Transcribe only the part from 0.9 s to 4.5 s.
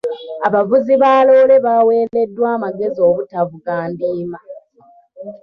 ba loole baaweereddwa amagezi obutavuga ndiima.